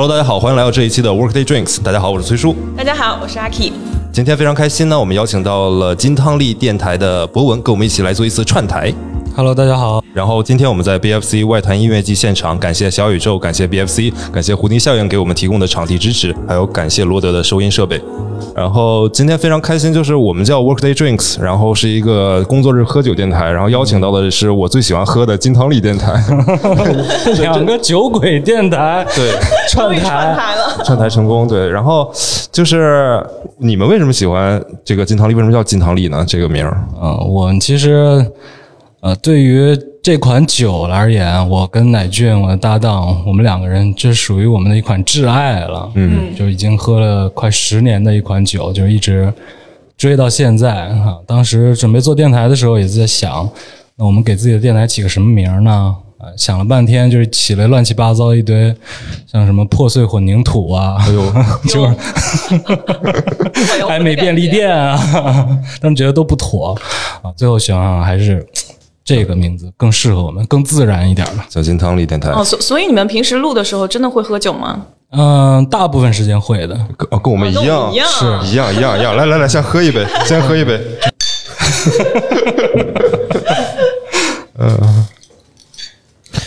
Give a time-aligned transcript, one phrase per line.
[0.00, 1.82] Hello，大家好，欢迎来到这一期的 Workday Drinks。
[1.82, 2.54] 大家好，我是崔叔。
[2.76, 3.72] 大家好，我是阿 K。
[4.12, 8.94] 今天非常开心呢，我们邀请到了金汤力电台的博文，跟我们一起来做一次串台。
[9.34, 10.00] Hello，大家好。
[10.18, 18.02] 然后今天我们在 BFC 外滩音乐季现场，感谢小宇宙，感谢 BFC，感谢胡迪校园给我们提供的场地支持，还有感谢罗德的收音设备。
[18.52, 26.20] 然后今天非常开心，就是我们叫 Workday Drinks，然后是一个工作日喝酒电台，然后邀请到的是我最喜欢喝的金汤力电台。
[27.40, 29.30] 两个酒鬼电台对，
[29.70, 31.68] 串台，了，串台成功，对。
[31.68, 32.12] 然后
[32.50, 33.24] 就是
[33.58, 35.34] 你们为什么喜欢这个金汤力？
[35.34, 36.24] 为什么叫金汤力呢？
[36.26, 36.76] 这个名儿？
[37.00, 38.28] 嗯，我们其实
[39.00, 45.90] 呃，对于这款酒而言，我跟乃俊我的搭档，我们两个人这属于我们的一款挚爱了。
[45.94, 49.32] 嗯，就已经喝了快十年的一款酒，就是一直
[49.96, 51.18] 追到现在啊。
[51.26, 53.48] 当时准备做电台的时候，也在想，
[53.96, 55.94] 那我们给自己的电台起个什么名儿呢？
[56.18, 58.74] 啊，想了半天，就是起了乱七八糟一堆，
[59.30, 61.32] 像什么破碎混凝土啊，哎呦，
[61.70, 61.94] 就是
[63.86, 64.98] 还没便利店啊，
[65.80, 66.76] 他们觉得都不妥
[67.22, 67.30] 啊。
[67.36, 68.44] 最后想想还是
[69.16, 71.46] 这个名字更适合我们，更自然一点吧。
[71.48, 72.30] 小金汤力电台。
[72.30, 74.84] 哦，所所以你们平时录的时候真的会喝酒吗？
[75.12, 76.74] 嗯，大部分时间会的。
[76.98, 79.16] 跟哦，跟我们一样，我一样是一样，一样，一样。
[79.16, 80.78] 来来来，先喝一杯， 先喝一杯。
[84.58, 85.06] 嗯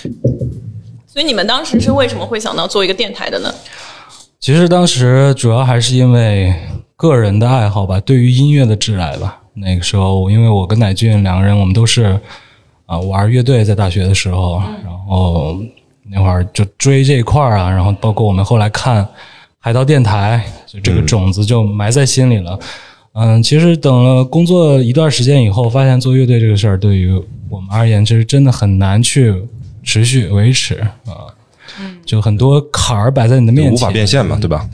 [1.08, 3.52] 所以你们当时是为什么会想到做一个电台的呢？
[4.40, 6.54] 其实当时主要还是因为
[6.96, 9.40] 个人的爱好吧，对于音乐的挚爱吧。
[9.56, 12.20] 那个时候，因为我跟乃俊两个人，我们都是
[12.92, 15.58] 啊、玩乐队，在大学的时候，然后
[16.10, 19.08] 那会儿就追这一块儿啊，然后包括我们后来看
[19.60, 22.60] 海盗电台，就这个种子就埋在心里了。
[23.14, 27.14] 嗯，其实等了工作一段时间以后，发现做乐队这个事儿对于
[27.50, 29.34] 我们而言，其实真的很难去
[29.84, 31.32] 持续维持啊。
[32.06, 34.68] 就很多坎儿摆在你的面前，无法变现嘛，对吧？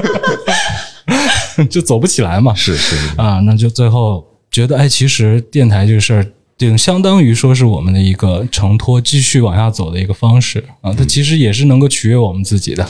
[1.70, 2.52] 就走不起来嘛。
[2.54, 6.26] 是是，啊，那就最后觉得，哎，其实电台这个事儿，
[6.58, 10.92] 顶相当于说是我们的一个承托，继续往下走的一个方式啊。
[10.92, 12.86] 它其实也是能够取悦我们自己的。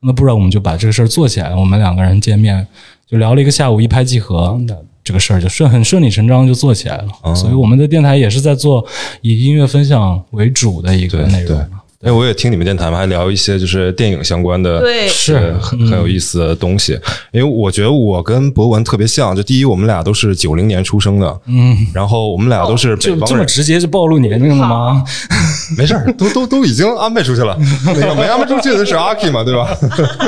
[0.00, 1.54] 那不然我们就把这个事儿做起来。
[1.54, 2.64] 我们两个人见面
[3.06, 7.34] 就聊了一个下午，一拍即合，那这个事儿就顺很顺理成章就做起来了。
[7.34, 8.86] 所以我们的电台也是在做
[9.22, 11.66] 以音乐分享为主的一个内容。
[12.04, 16.92] 哎，我也听你们电台嘛，还聊一些就是电影相关的，对是呃很很有意思的东西。
[17.32, 25.04] 因为我觉得我跟博文特别像，就第一，我们俩都是九零年出生的，嗯，然后我们俩都是北就这么，直接就暴露年龄了吗？
[25.76, 27.58] 没事儿，都都都已经安排出去了。
[27.84, 29.68] 那个没安排出去的是阿 K 嘛，对吧？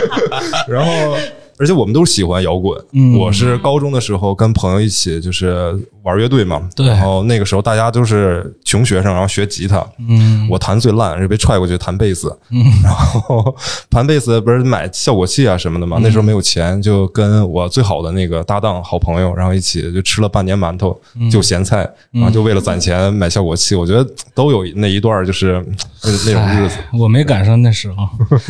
[0.66, 1.16] 然后，
[1.60, 2.74] 而且我们都是喜欢摇滚。
[3.18, 9.86] 我是高中的时候跟朋友一起就是玩乐队嘛，对然后那个时候大家都是穷学生，然后学吉他。
[9.98, 12.34] 嗯，我弹最烂，是被踹过去弹贝斯。
[12.50, 13.54] 嗯，然后
[13.90, 20.98] 弹贝斯不是买效果器啊什么的嘛，那时候没有钱，就跟我最好的那个搭档好朋友，然后一起就吃了半年馒头，
[21.30, 23.74] 就咸菜，然后就为了攒钱买效果器。
[23.74, 25.62] 我觉得都有那一段就是
[26.02, 26.76] 那那种日子。
[26.78, 28.08] 哎我没赶上那时候。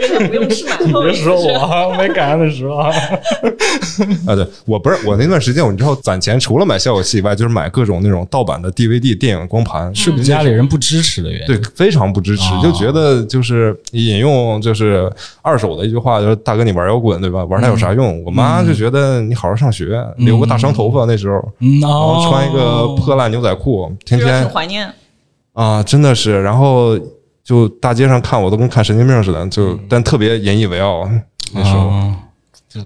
[0.00, 1.01] 真的不用吃馒头。
[1.02, 2.76] 别说我没赶上那时候。
[4.26, 11.46] 啊，对我不是我那段时间，我知道攒钱除了买效果器以外，就是买各种那种盗版的 DVD 电影光盘，是是不是家里人不支持的原因？
[11.46, 15.10] 对，非常不支持，哦就觉得就是引用就是
[15.42, 17.44] 二手的一句话，就是大哥你玩摇滚对吧？
[17.44, 18.22] 玩它有啥用？
[18.24, 24.90] 我妈就觉得你好好上学，留个大长头发那时候，嗯，然哦后穿一个破烂牛仔裤，天天挺怀念。
[25.52, 26.98] 啊，真的是，然后
[27.44, 31.08] 就大街上看我都跟看神经病似的，就但特别引以为傲。
[31.54, 32.14] 那时候哦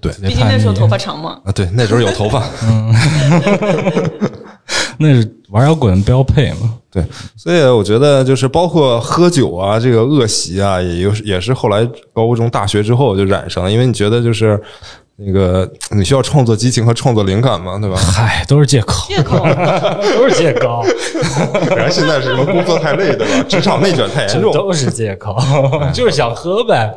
[0.01, 1.39] 对毕竟那时候头发长嘛。
[1.45, 2.43] 啊，对，那时候有头发。
[2.63, 2.93] 嗯
[4.99, 6.73] 那是玩摇滚标配嘛。
[6.91, 7.05] 对，
[7.37, 14.61] 所以我觉得就是包括喝酒啊，这个恶习啊，也有也是后来高中、大学之后就染上了，因为你觉得就是
[15.19, 17.97] 那个你需要创作激情和创作灵感嘛，对吧？
[17.97, 19.39] 嗨，都是借口，借口，
[20.15, 20.85] 都是借口，
[21.75, 23.43] 然后现在是什么工作太累，对吧？
[23.49, 24.53] 职场内卷太严重。
[24.53, 25.35] 都是借口，
[25.91, 26.95] 就是想喝呗。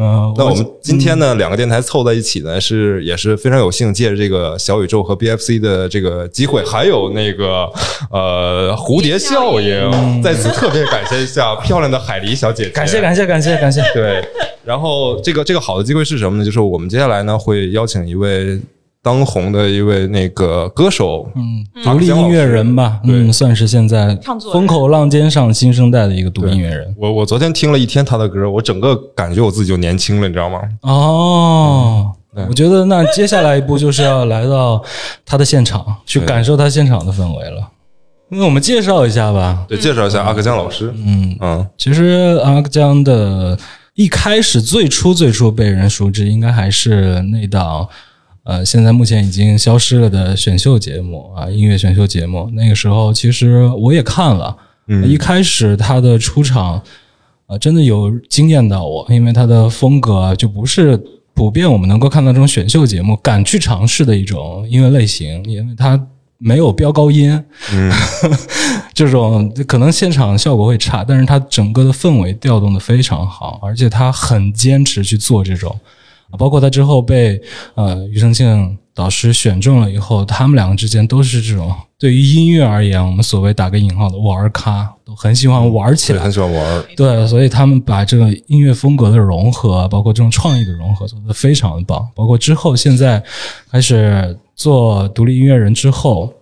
[0.00, 7.70] 嗯，那我们今天呢，两个电台凑在一起呢，是也是非常有幸，借着这个小宇宙和 BFC 的这个机会，还有那个
[8.10, 13.80] 呃蝴蝶效应，在此特别感谢一下漂亮的海狸小姐姐，感谢感谢感谢感谢。
[13.92, 14.24] 对，
[14.68, 16.44] 然后这个这个好的机会是什么呢？
[16.44, 18.60] 就是我们接下来呢会邀请一位
[19.02, 24.14] 当红的一位那个歌手，嗯，独立音乐人吧，嗯，算是现在
[24.52, 26.94] 风口浪尖上新生代的一个独立音乐人。
[26.98, 30.60] 我我昨天听了一天他的歌，我整个感觉我自己就年轻了，你知道吗？
[30.82, 34.84] 哦，对我觉得那接下来一步就是要来到
[35.24, 37.66] 他的现场，去感受他现场的氛围了。
[38.28, 39.64] 那我们介绍一下吧。
[39.66, 40.92] 对，介绍一下阿克江老师。
[40.94, 43.58] 嗯嗯，其实阿克江的
[43.98, 47.88] 一开始最初最初被人熟知，应该还是那档
[48.44, 52.48] 呃，现在目前已经消失了的选秀节目啊，音乐选秀节目。
[52.52, 54.56] 那个时候其实我也看了，
[55.04, 56.80] 一开始他的出场
[57.48, 60.96] 啊，真的有惊艳到我，因为他的风格就不是
[61.34, 66.00] 普遍我们能够看到这种选秀节目敢去尝试的一种音乐类型，因为他。
[66.40, 67.30] 没有飙高音，
[67.72, 67.92] 嗯，
[68.94, 75.76] 这种可能现场效果会差，但是他整个的氛围调动的非常好，而且他很坚持去做这种，
[76.38, 77.40] 包括他之后被
[77.74, 93.20] 呃庾澄庆导师选中了以后，他们两个之间都是这种对于音乐而言，我们所谓打个引号的玩咖，都很喜欢玩起来，很喜欢玩，对，所以他们把这个音乐风格的融合，包括这种创意的融合做得非常的棒，包括之后现在
[93.72, 94.38] 开始。
[94.58, 96.34] 做独立音乐人之后，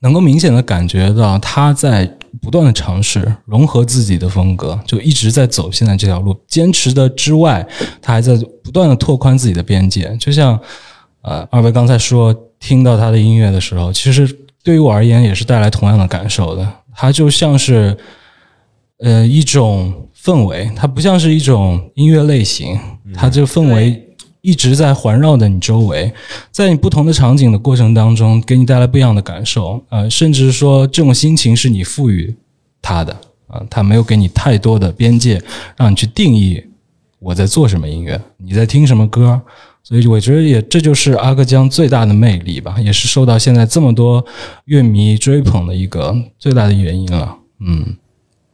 [0.00, 2.10] 能够明显的感觉到他在
[2.40, 6.34] 不断的尝试融合自己的风格，就一直在走现在这条路。
[6.48, 7.68] 坚持的之外，
[8.00, 8.34] 他还在
[8.64, 10.16] 不断的拓宽自己的边界。
[10.18, 10.58] 就像
[11.20, 14.26] 呃，二位刚才说，听到他的音乐的时候，其实
[14.64, 16.66] 对于我而言也是带来同样的感受的。
[16.94, 17.94] 它就像是
[19.00, 22.78] 呃一种氛围，它不像是一种音乐类型，
[23.14, 24.08] 它这个氛围。
[24.42, 26.12] 一直在环绕的你周围，
[26.50, 29.80] 在你不同的场景的过程当中，给你带来不一样的感受。
[29.88, 32.34] 呃，甚至说这种心情是你赋予
[32.82, 33.16] 他的
[33.46, 35.40] 啊，他没有给你太多的边界，
[35.76, 36.60] 让你去定义
[37.20, 39.40] 我在做什么音乐，你在听什么歌。
[39.84, 44.24] 所以我觉得也这就是阿克江最大的魅力吧，也是受到现在这么多
[44.64, 47.38] 乐迷追捧的一个最大的原因了。
[47.60, 47.96] 嗯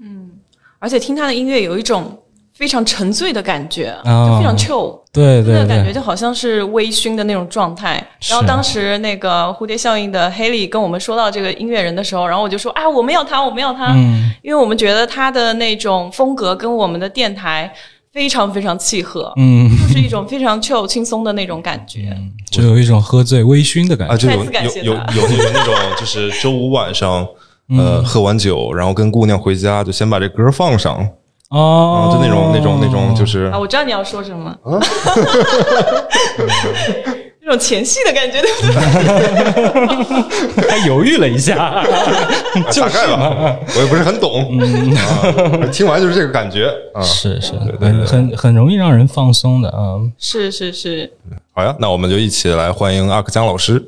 [0.01, 0.31] 嗯，
[0.79, 2.19] 而且听他的音乐有一种。
[2.59, 8.05] 非常沉醉的感觉，就非常 chill，对对，那个感觉就好像是微醺的那种状态。
[8.29, 13.95] 然后当时那个蝴蝶效应的 Haley 跟我们说到这个音乐人的时候，然后我就说啊，我们要他，我们要他，
[14.43, 17.73] 因为我们觉得他的那种风格跟我们的电台
[18.13, 22.13] 非常非常契合，嗯，就是一种非常 chill 轻松的那种感觉，
[22.51, 27.25] 就有一种喝醉微醺的感觉，就有有有有有那种就是周五晚上，
[27.79, 31.09] 呃，喝完酒然后跟姑娘回家，就先把这歌放上。
[31.51, 33.51] 哦，就那种那种那种，就是。
[33.53, 34.55] 啊，我知道你要说什么，
[37.41, 38.61] 那种前戏的感觉，对不
[40.61, 40.69] 对？
[40.69, 41.57] 还犹豫了一下，
[42.77, 44.59] 大概吧，我也不是很懂，
[45.73, 46.71] 听完就是这个感觉。
[46.93, 51.11] 啊，是是，很很很容易让人放松的啊，是是是，
[51.55, 53.83] 好呀，那我们就一起来欢迎阿克江老师。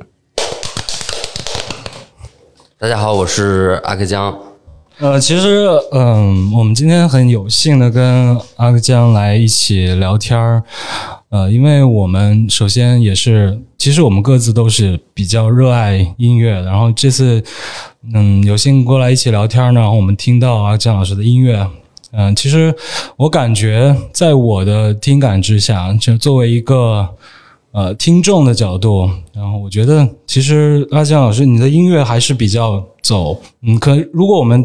[2.79, 4.50] 大家好，我是阿克江。
[5.01, 10.63] 呃，其实，嗯，我们今天很有幸的跟阿克江来一起聊天儿，
[11.31, 17.43] 呃，因为我们首先也是，其实我们各自都是比较热爱音乐，然后这次，
[18.13, 21.67] 嗯，有幸过来一起聊天呢，然后我们听到阿克江老师的音乐，
[22.13, 22.75] 嗯，其实
[23.17, 27.09] 我感觉在我的听感之下，就作为一个。
[27.73, 34.65] 呃，听众的角度，然后我觉得，其实阿江老师，你的音乐还是比较走，嗯，可如果我们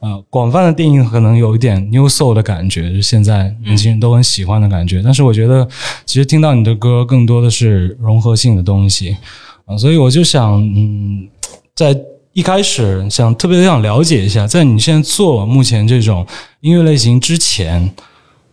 [0.00, 5.02] 呃广泛的定义，可能有一点 new soul 的感觉，就现在年轻人都很喜欢的感觉。
[5.02, 5.68] 但是我觉得，
[6.04, 9.16] 其实听到你的歌，更多的是融合性的东西
[9.66, 11.28] 啊，所以我就想，嗯，
[11.74, 11.96] 在
[12.32, 16.26] 一开始想特别想了解一下，在你现在做目前这种
[16.60, 17.90] 音乐类型之前，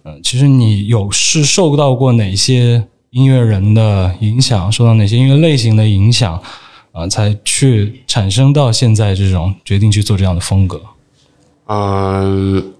[0.03, 2.83] 嗯，其实你有是受到过哪些？
[3.11, 6.41] 音乐人的影响，受到哪些音乐类型的影响
[6.91, 10.81] 啊，才去产生到现在这种决定去做这样的风格？
[11.67, 12.73] 嗯，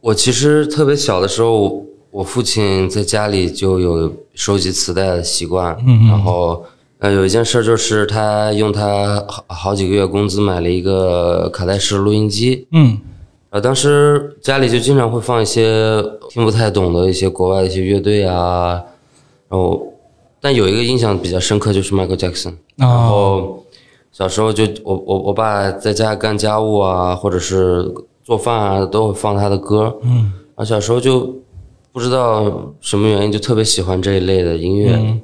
[0.00, 6.64] 我其实特别小的时候，我父亲在家里就有收集磁带的习惯，嗯然后
[6.98, 12.98] 呃，有一件事就是他用他好好几个月工资买了一个卡带式录音机，嗯，
[13.50, 18.82] 呃，当时家里就经常会放一些听不太懂的一些国外的一些乐队啊。
[19.46, 19.93] 然后，
[20.44, 22.52] 但有一个印象比较深刻就是 Michael Jackson。
[22.76, 23.64] 然后
[24.12, 27.90] 小时候就我我我爸在家干家务啊，或者是
[28.22, 29.96] 做饭啊，都会放他的歌。
[30.02, 30.34] 嗯。
[30.54, 31.34] 然后小时候就
[31.92, 35.18] 不知道什么原因，就特别喜欢这一类的音乐。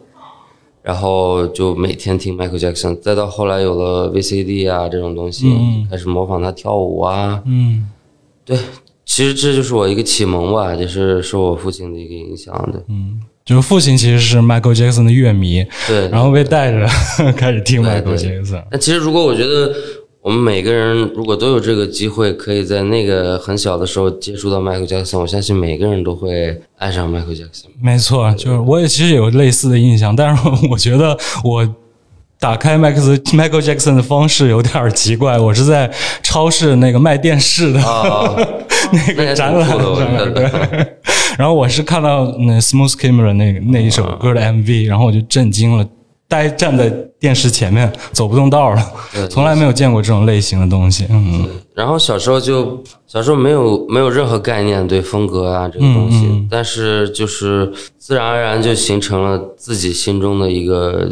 [0.81, 2.99] 然后就每天听 Michael Jackson。
[2.99, 5.53] 再到后来有了 VCD 啊这种东西，
[5.91, 7.43] 开始模仿他跳舞啊。
[7.45, 7.91] 嗯。
[8.43, 8.59] 对，
[9.05, 12.83] 其实这就是我一个启蒙吧，就是受我父亲的一个影响的。
[12.89, 13.21] 嗯。
[13.45, 16.87] 就是父亲其实是 Michael Jackson 的乐迷，对，然后被带着
[17.37, 18.63] 开始听 Michael Jackson。
[18.71, 19.73] 那其实如果我觉得
[20.23, 27.65] 我们每个人如果都有这个机会，可以在那个很小的时候接触到 Michael Jackson，我相信每个人都会爱上 Michael Jackson。
[27.83, 31.67] 没错，就是我也其实有类似的印象，但是我觉得我
[32.39, 35.91] 打开麦克斯 Michael Jackson 的方式有点奇怪，我是在
[36.23, 37.81] 超市那个卖电视的
[38.93, 39.79] 那个展览上。
[41.41, 45.89] 然后我是看到那 Smooth Camera 那那一首歌的 MV，然后我就震惊了，
[46.29, 48.93] 呆站在电视前面走不动道了，
[49.31, 51.07] 从来没有见过这种类型的东西。
[51.09, 51.49] 嗯。
[51.75, 61.11] 然后小时候就小时候没有没有任何概念对风格啊这个东西，但是就是自然而然就形成了自己心中的一个。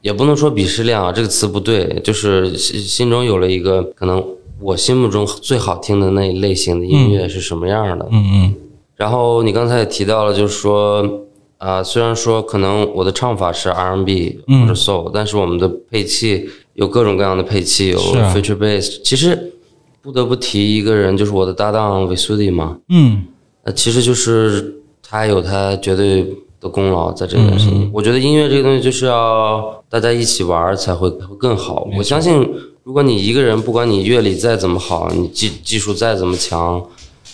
[0.00, 4.24] 也不能说鄙视链啊，这个词不对，就是心心中有了一个可能，
[4.60, 8.06] 我心目中最好听的那一类型的音乐是什么样的。
[8.10, 8.54] 嗯嗯。
[8.98, 11.22] 然后你刚才也提到了，就是说
[11.56, 19.00] 啊，虽然说可能我的唱法是 R&B 或者 Soul，但是我们的配器有各种各样的配器，有 Feature Bass。
[19.02, 19.54] 其实
[20.02, 22.76] 不得不提一个人，就是我的搭档 v i s u d i 嘛。
[22.90, 23.24] 嗯。
[23.62, 26.26] 呃，其实就是他有他绝对。
[26.60, 31.86] 的功劳在这件事情，我觉得音乐这个东西就是要大家一起玩才会会更好。
[31.96, 32.34] 我相信，
[32.82, 36.84] 如果你一个人，不管你乐理再怎么好，你技技术再怎么强，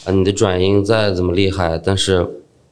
[0.05, 2.27] 啊，你的转音再怎么厉害，但是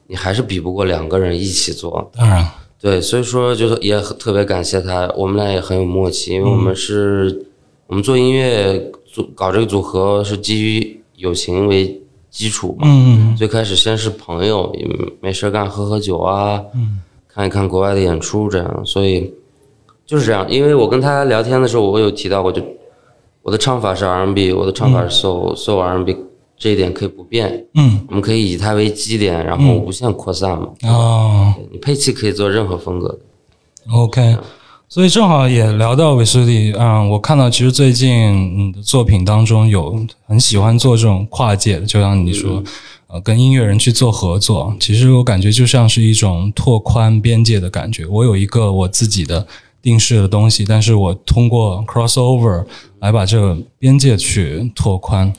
[0.07, 2.11] 你还是比不过两个人一起做。
[2.15, 2.47] 当然，
[2.79, 7.45] 对，所以说就是也特别感谢他，我们俩也很有默契，因为我们是，
[7.87, 11.99] 我们做音乐组搞这个组合是基于友情为。
[12.33, 14.75] 基础嘛，嗯最开始先是朋友，
[15.21, 16.59] 没事干喝喝酒啊，
[17.27, 19.31] 看一看国外的演出这样，所以
[20.03, 20.43] 就是这样。
[20.49, 22.59] 因为我跟他聊天的时候，我有提到过，就
[23.43, 26.17] 我的唱法是 R&B，我的唱法是 Soul Soul R&B，
[26.57, 27.65] 这一点可以不变。
[27.73, 30.69] 嗯，我们可以以它为基点，然后无限扩散嘛。
[30.83, 33.19] 哦，你配器可以做任何风格的。
[33.91, 34.37] OK。
[34.89, 42.63] 所以正好也聊到韦斯利，嗯，我看到其实最近你的作品当中有很喜欢做这种跨界的，就像你说，
[43.07, 48.05] 呃，跟音乐人去做合作，其实我感觉就像是一种拓宽边界的感觉。
[48.05, 49.47] 我有一个我自己的
[49.81, 52.63] 定式的东西，但是我通过 crossover
[52.99, 55.33] 来把这个边界去拓宽。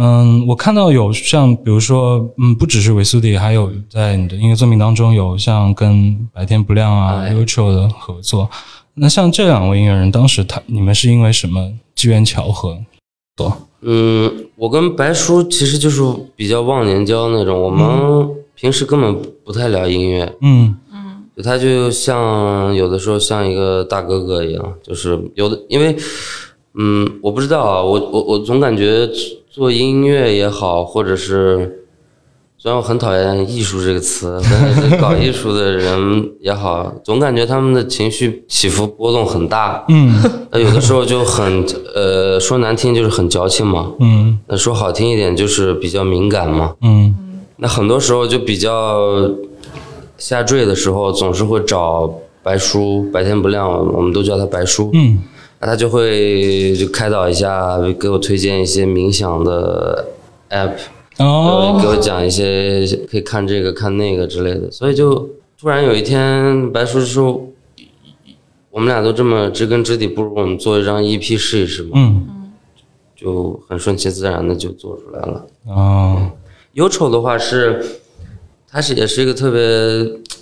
[0.00, 8.48] 嗯，我看到有像比如说，嗯，不只是维苏迪，还有在你的音乐作品当中有像跟白天不亮啊、Ucho 的合作。
[8.94, 12.78] 那像这两位音乐人，当时他你们是因为什么机缘巧合？
[13.36, 13.52] 多？
[13.80, 16.00] 嗯，我跟白叔其实就是
[16.36, 20.32] 比较忘年交那种，我们平时根本不太聊音乐。
[20.42, 25.96] 嗯嗯，他就像有的时候像一个大哥哥一样，就是有的，因为
[26.74, 29.08] 嗯，我不知道啊，我我我总感觉
[29.58, 31.74] 做音乐也好，或者是。
[32.60, 39.84] 虽然我很讨厌“艺术”这个词， 但是搞艺术的人也好，总感觉他们的情绪起伏波动很大。
[39.88, 43.92] 嗯，那有的时候就很呃，说难听就是很矫情嘛。
[44.00, 46.74] 嗯，那说好听一点就是比较敏感嘛。
[46.82, 47.14] 嗯，
[47.58, 49.30] 那很多时候就比较
[50.16, 52.12] 下坠的时候，总是会找
[52.42, 54.90] 白叔，白天不亮，我们都叫他白叔。
[54.94, 55.22] 嗯，
[55.60, 60.08] 那他就会就开导一下，给我推荐一些冥想的
[60.50, 60.74] app。
[61.18, 65.28] 哦，给我讲一些可以看这个看那个之类的，所以就
[65.60, 67.44] 突然有一天，白叔说，
[68.70, 71.90] 我们俩都这么知根知底，不如我们做一张 EP 试一试嘛。
[71.94, 72.52] 嗯，
[73.16, 75.44] 就很顺其自然的就做出来了。
[75.66, 76.30] 哦，
[76.74, 77.84] 忧愁的话是，
[78.68, 79.60] 他是也是一个特别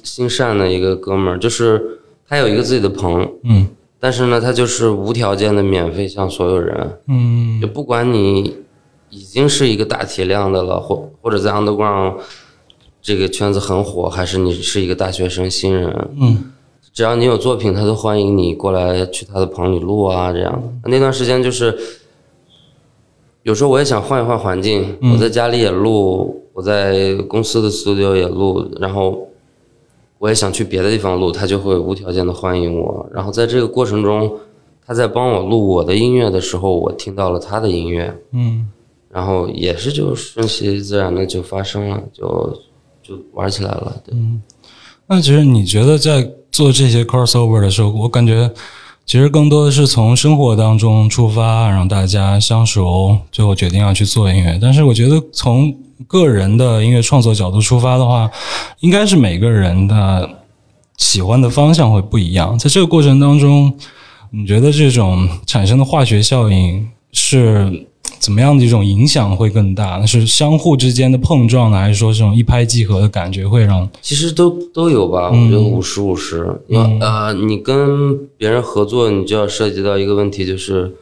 [0.02, 3.66] 心善的一个哥们儿，就是他有一个自己的棚，嗯，
[3.99, 8.57] 但是呢，他就是无条件的免费向所有人，嗯，就不管你。
[9.09, 12.17] 已经是一个大体量的了，或或者在 underground
[13.00, 16.50] 这个圈子很火，还是你是一个大学生新人，嗯，
[16.93, 20.61] 只要你有作品，他都欢迎你过来去他的棚里录啊，这样。
[20.85, 21.79] 那段时间就是，
[23.45, 29.29] 有时候我也想换一换环境，我在家里也录，我在公司的 studio 也录，然后
[30.18, 33.08] 我也想去别的地方录，他就会无条件的欢迎我。
[33.12, 34.32] 然后在这个过程中，
[34.87, 38.68] 他在帮我录我的音乐的时候，我听到了他的音乐，嗯。
[39.08, 42.58] 然后也是就顺其自然的就发生了，就
[43.02, 43.96] 就玩起来了。
[44.04, 44.14] 对，
[45.06, 48.52] 那其实你觉得在做这些 crossover 的时候，我感觉
[49.06, 54.58] 其实更多的是从生活当中出发，让大家相熟，最后决定要去做音乐。
[54.60, 55.72] 但是我觉得从
[56.08, 58.28] 个人的音乐创作角度出发的话，
[58.80, 60.28] 应该是每个人的
[60.96, 62.58] 喜欢的方向会不一样。
[62.58, 63.72] 在这个过程当中，
[64.30, 67.86] 你觉得这种产生的化学效应是？
[68.18, 69.99] 怎么样的一种影响会更大？
[70.00, 73.88] 那是相互之间的碰撞呢，还是说这种一拍即合的感觉会让？
[74.02, 76.46] 其实都都有吧，我觉得五十五十。
[77.00, 80.92] 呃，你跟别人合作，你就要涉及到一个问题，就是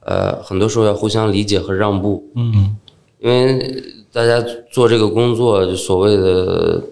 [0.00, 2.24] 呃，很多时候要互相理解和让步。
[2.34, 2.76] 嗯，
[3.20, 3.82] 因为
[4.12, 4.40] 大家
[4.70, 6.82] 做这个工作，就所谓的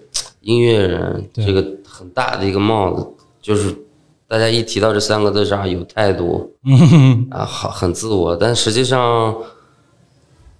[0.41, 3.07] 音乐人，这个很大的一个帽子，
[3.41, 3.75] 就是。
[4.31, 6.53] 大家一提到这三个字上有态度，
[7.29, 9.35] 啊，好很自我，但实际上，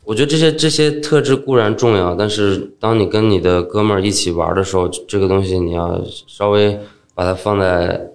[0.03, 6.77] 我觉得这些这些特质固然重要，但是当你跟你的哥们儿一起玩的时候，这个东西你要稍微
[7.15, 8.09] 把它放在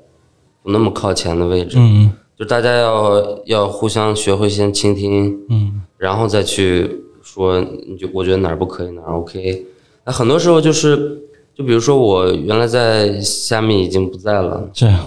[0.62, 2.12] 不那么靠前的位置，嗯。
[2.38, 5.80] 就大家要要互相学会先倾听，嗯。
[5.96, 9.64] 然后再去说，你就我觉得哪儿不可以，哪儿 OK。
[10.04, 11.18] 那很多时候就是，
[11.54, 15.00] 就比如说我原来在虾米已经不在了，这样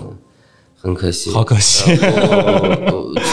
[0.82, 1.30] 很可惜。
[1.32, 1.92] 好可惜。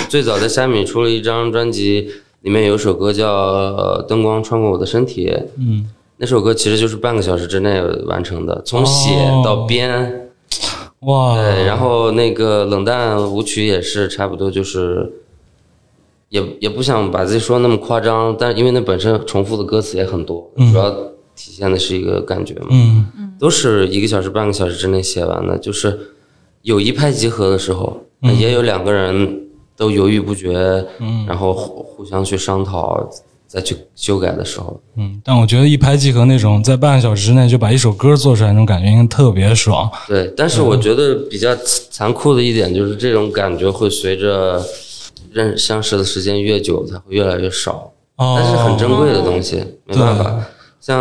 [0.09, 2.11] 最早在虾米出了一张专辑，
[2.43, 5.27] 里面有首歌叫呃《灯光穿过我的身体》，
[5.59, 5.89] 嗯，
[6.19, 9.11] 那首歌其实就是半个小时之内完成的，从写
[9.45, 10.31] 到编。
[11.01, 15.13] 哇，对，然后那个冷淡舞曲也是差不多，就是
[16.31, 23.07] 也也不想把自己说那么夸张，但因为那本身重复的歌词也很多，主要体现的是一个感觉嘛，嗯
[23.39, 25.99] 都是一个小时、半个小时之内写完的，就是
[26.67, 29.41] 有一拍即合的时候，那也有两个人
[29.77, 30.85] 都犹豫不决，
[31.25, 33.09] 然后互互相去商讨，
[33.47, 39.89] 再去修改的时候，嗯，但我觉得一拍即合那种，在半个小时之内就把一首歌做出来那种感觉，应该特别爽。
[40.09, 44.61] 对，但是我觉得比较残酷的一点就是，这种感觉会随着
[45.31, 47.93] 认相识的时间越久，才会越来越少。
[48.17, 50.45] 哦，但是很珍贵的东西，没办法。
[50.81, 50.99] 像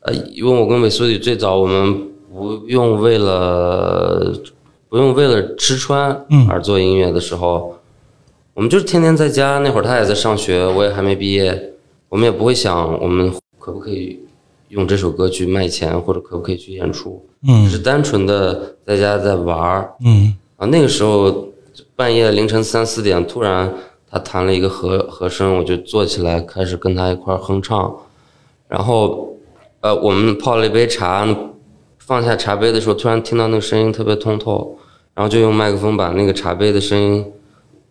[0.00, 4.32] 呃，因为我跟美苏里最早，我们不用为了
[4.88, 7.76] 不用为了吃穿而做音乐的时候，
[8.54, 9.58] 我们就是天天在家。
[9.58, 11.72] 那会儿他也在上学，我也还没毕业，
[12.08, 14.20] 我们也不会想我们可不可以
[14.68, 17.24] 用这首歌去卖钱，或者可不可以去演出。
[17.42, 20.66] 嗯只是单纯的在家在玩儿嗯啊。
[20.66, 21.48] 那个时候
[21.96, 23.72] 半夜凌晨三四点，突然
[24.08, 27.92] 他弹了一个和和声，我就坐起来开始跟他一块儿哼唱。
[28.68, 29.36] 然后
[29.80, 31.26] 呃，我们泡了一杯茶，
[32.10, 34.76] 放下茶杯的时候，突然听到那个声音特别通透，
[35.14, 37.24] 然后就用麦克风把那个茶杯的声音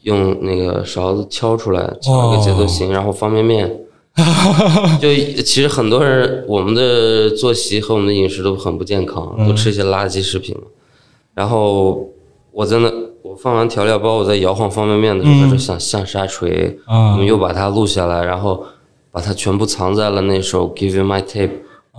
[0.01, 3.79] 用那个勺子敲出来，敲一个节奏型，然后方便面。
[4.99, 5.07] 就
[5.41, 10.63] 其实很多人，我们的作息和我们的饮食都很不健康，都吃一些垃圾食品嘛。
[11.33, 12.05] 然后
[12.51, 16.77] 我在那，我放完调料包，我在摇晃方便面的时候，它就像像沙锤。
[16.83, 18.65] 啊我们又把它录下来，然后
[19.11, 21.51] 把它全部藏在了那首《Give You My Tape》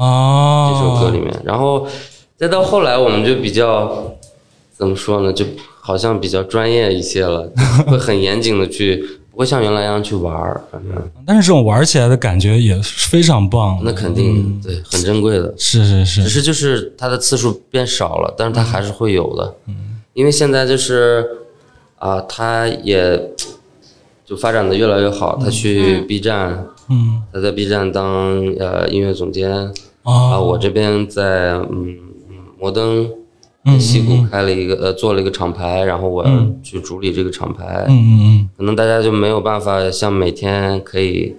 [0.05, 1.35] 啊，这首歌里面。
[1.43, 1.87] 然后
[2.41, 4.17] 再到后来，我们就比较
[4.73, 5.31] 怎么说呢？
[5.31, 5.45] 就
[5.79, 7.47] 好像比较专业一些了，
[7.87, 8.97] 会很严谨的去，
[9.31, 10.65] 不会像原来一样去玩儿。
[10.73, 13.79] 反正但是这种玩起来的感觉也非常棒。
[13.85, 15.53] 那肯定对，很珍贵的。
[15.59, 19.55] 是是是，只是就是它的次数变少了，但是它还是会有的。
[20.15, 21.29] 因为现在就是
[21.99, 23.21] 啊，他也
[24.25, 25.39] 就发展的越来越好。
[25.39, 29.71] 他去 B 站，嗯他在 B 站当呃音乐总监啊，
[30.33, 31.99] 啊，我这边在嗯嗯
[32.61, 33.09] 摩登
[33.65, 36.31] 嗯西谷开了一个呃做了一个厂牌，然后我要
[36.63, 37.85] 去主理这个厂牌。
[37.89, 41.35] 嗯嗯嗯可能大家就没有办法像每天可以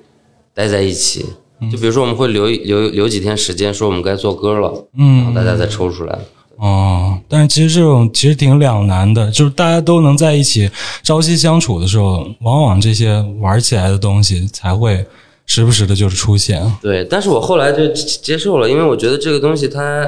[0.53, 1.25] 待在一起。
[1.71, 6.19] 就比如说，我们会留一留留几天时间，说我们该做歌了，嗯然后嗯大家再抽出来。
[6.57, 10.69] 哦，但是其实这种其实挺两难的，就是大家都能在一起
[11.03, 15.05] 朝夕相处的时候，往往这些玩起来的东西才会
[15.45, 16.63] 时不时的就是出现。
[16.81, 20.07] 对，但是我后来就接受了，因为我觉得这个东西它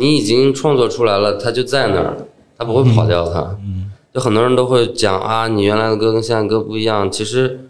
[0.00, 2.16] 你已经创作出来了，它就在那儿，
[2.56, 3.40] 它不会跑掉它。
[3.62, 7.68] 嗯，就很多人都会讲啊，你原来的歌跟现在歌不一样，其实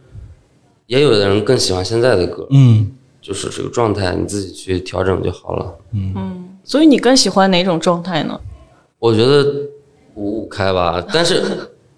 [0.86, 5.74] 也有的人更喜欢现在的歌，嗯，就是这个状态你自己去调整就好了。
[5.92, 6.46] 嗯。
[6.62, 8.38] 所以你更喜欢哪种状态呢？
[9.00, 9.44] 我觉得
[10.14, 11.42] 五五开吧，但是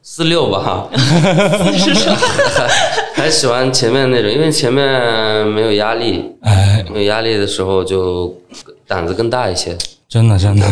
[0.00, 0.88] 四六吧，
[3.14, 8.34] 还喜欢前面那种，因为前面没有压力，哎，没有压力的时候就
[8.92, 9.74] 胆子更大一些。
[10.06, 10.66] 真的真的，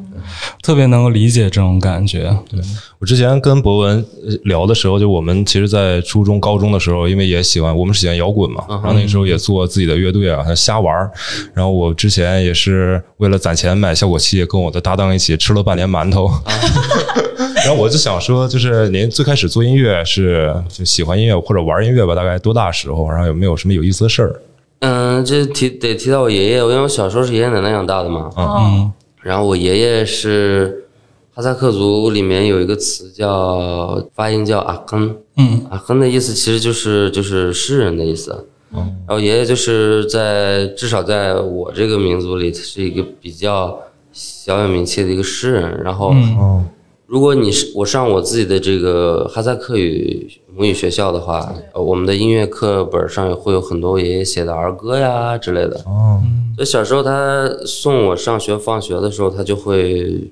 [0.64, 2.34] 特别能够理解这种感觉。
[2.50, 2.58] 对，
[2.98, 11.10] 我之前跟博文呃聊的时候，就我们其实，在初中、高中的时候，因为也喜欢，我们是喜欢摇滚嘛，然后那个时候也做自己的乐队啊，瞎玩儿。
[11.52, 16.30] 然后我之前也是为了攒钱买效果器，跟我的搭档一起吃了半年馒头。
[17.66, 22.14] 然后我就想说，就是您最开始做音乐是就喜欢音乐或者玩音乐吧？
[22.14, 23.06] 大概多大时候？
[23.10, 24.40] 然后有没有什么有意思的事儿？
[24.80, 28.30] 嗯，这提得提到我爷爷，因为我小时候是爷爷奶奶养大的嘛。
[28.36, 30.84] 嗯然后我爷爷是
[31.34, 38.46] 哈萨克族里面有一个词叫发音叫阿亨，嗯阿亨的意思其实就是就是诗人的意思。
[38.72, 43.78] 嗯然后爷爷就是在至少在我这个民族里他是一个比较
[44.12, 45.82] 小有名气的一个诗人。
[45.82, 46.64] 然后，哦，
[47.08, 55.80] 如果你是我上我自己的这个哈萨克语母语学校的话，呃我们的音乐课本上也会有很多我爷爷写的儿歌呀之类的。
[55.86, 56.20] 哦，
[56.54, 60.30] 所以小时候他送我上学放学的时候，他就会，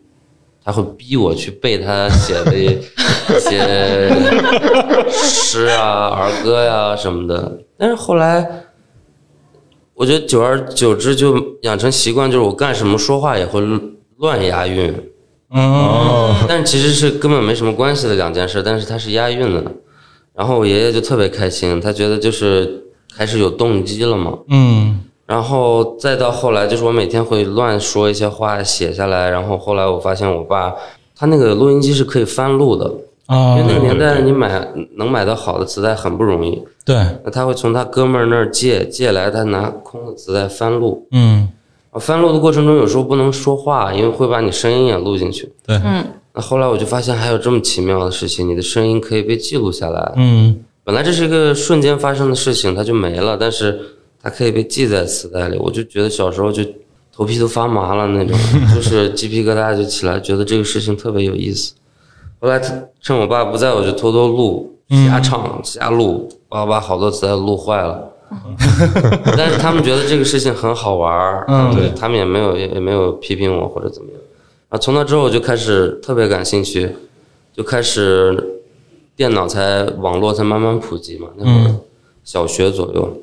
[0.62, 2.66] 他会逼我去背他写的 一
[3.40, 4.14] 些
[5.10, 7.58] 诗啊、儿歌呀什么的。
[7.78, 8.66] 但是后来，
[9.94, 13.62] 我觉得久而久之就养成习惯，就是我干什么说话也会
[14.18, 14.94] 乱押韵。
[15.48, 19.62] 哦，但其实是根本没什么关系的两件事，但是它是押韵的。
[20.35, 22.85] 然后我爷爷就特别开心，他觉得就是
[23.16, 24.37] 开始有动机了嘛。
[24.48, 30.74] 嗯，然后再到后来，就是我每天会乱说一些话写下来，然后后来我发现我爸
[31.16, 32.85] 他那个录音机是可以翻录的，
[33.26, 36.62] 啊，因为那个年代你买能买到好的磁带很不容易。
[36.85, 41.06] 对，那他会从他哥们儿那儿借借来，他拿空的磁带翻录。
[41.12, 41.48] 嗯，
[41.98, 45.52] 翻录的过程中有时候不能说话，因为会把你声音也录进去。
[45.66, 46.04] 对，嗯，
[46.35, 50.12] 那后来我就发现还有这么奇妙的事情，你的声音可以被记录下来。
[50.16, 53.80] 嗯，本来这是一个瞬间发生的事情，它就没了，但是
[54.22, 55.56] 它可以被记在磁带里。
[55.59, 56.62] 我就觉得小时候就
[57.12, 58.38] 头皮都发麻了那种，
[58.74, 61.72] 就是鸡皮疙瘩就起来，觉得这个事情特别有意思。
[62.38, 62.61] 后来
[63.00, 64.76] 趁我爸不在，我就偷偷录、
[65.09, 68.12] 瞎唱、瞎录，把把好多磁带录坏了。
[69.36, 74.20] 但是他们觉得这个事情很好玩儿，嗯对他们也没有也也没有批评我或者怎么样。
[74.68, 76.90] 啊，从那之后我就开始特别感兴趣，
[77.54, 78.60] 就开始
[79.14, 81.74] 电脑才网络才慢慢普及嘛，那会儿
[82.24, 83.22] 小学左右，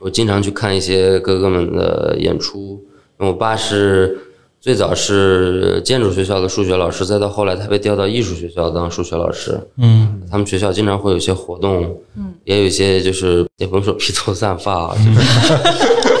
[0.00, 2.82] 我经常去看一些哥哥们的演出。
[3.18, 4.18] 我爸是
[4.60, 9.58] 最早是建筑学校的数学老师，再到后来他被调到艺术学校当数学老师。
[9.78, 14.96] 嗯，他们学校经常会有一些活动，嗯，也有一些就是也不用说披头散发啊，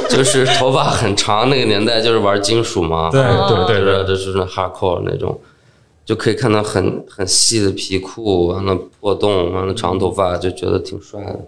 [0.08, 5.36] 就是 就是头发很长，那个年代就是玩金属嘛，对对对就是就是那 hardcore 那种，
[6.04, 11.40] 就可以看到很很细的皮裤，完了破洞，完了长头发，就觉得挺帅的。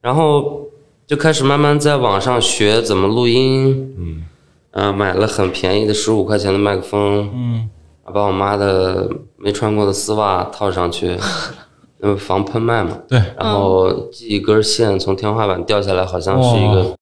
[0.00, 0.62] 然后
[1.06, 4.24] 就开始慢慢在网上学怎么录音，嗯，
[4.70, 7.68] 呃，买了很便宜的十五块钱的麦克风，嗯，
[8.14, 11.14] 把我妈的没穿过的丝袜套上去，
[12.02, 16.96] 因为防喷麦嘛，对，然后系一根线从天花板掉下来，好像是一个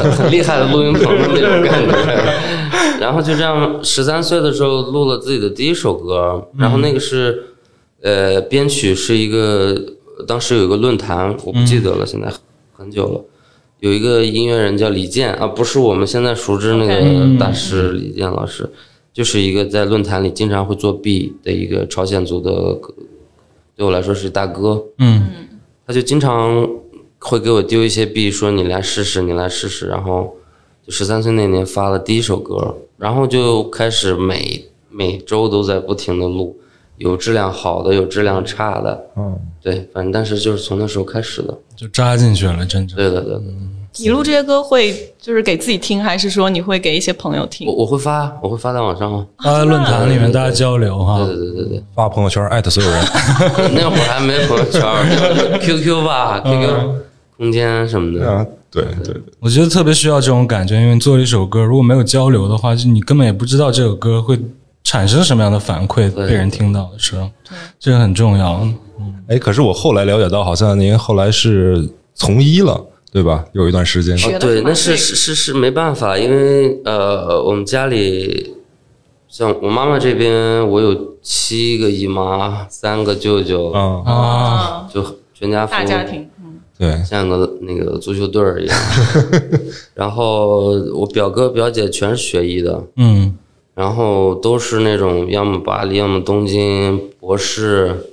[0.00, 1.92] 很 很厉害的录音棚的那种感觉。
[3.00, 7.42] 然后就这样，十三岁的时候录了自己的第一首歌，然后那个是
[8.00, 9.76] 呃编曲是一个
[10.26, 12.32] 当时有一个论坛，我不记得了，现在
[12.72, 13.20] 很久了。
[13.80, 18.70] 有一个音乐人叫李健啊，不是我们现在熟知那个大师李健老师，
[19.12, 22.94] 就是一个在论坛里经常会作弊的一个朝鲜族的歌，
[23.76, 24.82] 对我来说是大哥。
[24.98, 25.48] 嗯，
[25.86, 26.68] 他就经常
[27.18, 29.86] 会给我丢一些币，说你来试试，你来试试。
[29.86, 30.36] 然后
[30.86, 36.58] 就十三岁那年发了第一首歌，然后就开始每每周都在不停的录，
[36.98, 39.06] 有质量好的，有质量差的。
[39.16, 41.58] 嗯，对，反正但是就是从那时候开始的。
[41.74, 42.96] 就扎进去了，真正。
[42.96, 43.42] 对的，对的。
[43.98, 47.74] 你录这些歌会就是给自己听，还是说你会给一些朋友听我？
[47.74, 49.26] 我会发，我会发在网上啊。
[49.42, 51.26] 发在论坛里面大家交流哈对。
[51.26, 51.84] 对对对对。
[51.94, 53.04] 发朋友圈艾特所有人，
[53.74, 57.02] 那会儿还没朋友圈，QQ 吧，QQ
[57.36, 58.30] 空间什么的。
[58.30, 64.38] 啊，对对对，我觉得特别需要这种感觉，因为做一首歌，如果没有交流的话，就你根本也不知道这首歌会
[64.84, 67.28] 产生什么样的反馈，被人听到的时候，
[67.78, 68.66] 这个很重要。
[69.28, 72.80] 哎，可是我后来了解到，好像您后来是从医了，
[73.12, 73.44] 对吧？
[73.52, 78.54] 有一段时间，学的对，那是是是是没办法，因为呃，我们家里
[79.28, 86.60] 像我妈妈这边，我有七个姨妈，三个舅舅，啊，啊，啊，就全家福，大家庭，嗯。
[86.78, 88.78] 对，像个那个足球队儿一样。
[89.94, 93.36] 然后我表哥表姐全是学医的，嗯。
[93.74, 98.11] 然后都是那种要么巴黎，要么东京博士，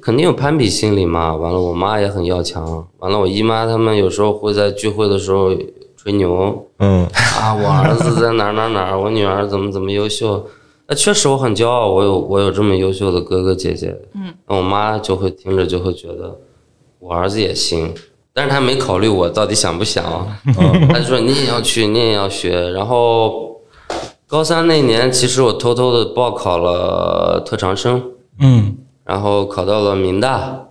[0.00, 1.34] 肯定有攀比心理嘛。
[1.34, 2.86] 完了，我妈也很要强。
[2.98, 5.50] 完了，我姨妈他们有时候会在聚会的时候
[5.96, 7.06] 吹牛嗯，
[7.40, 10.46] 啊，我儿子在哪儿哪儿哪儿，我女儿怎么怎么优秀。
[10.86, 13.96] 那确实我很骄傲，我有我有这么优秀的哥哥姐姐。
[14.14, 16.38] 嗯，那我妈就会听着就会觉得
[16.98, 17.94] 我儿子也行，
[18.34, 20.04] 但是她没考虑我到底想不想，
[20.90, 22.70] 她就说你也要去，你也要学。
[22.72, 23.60] 然后
[24.26, 28.02] 高三那年，其实我偷偷的报考了特长生，
[28.40, 30.68] 嗯，然后考到了民大。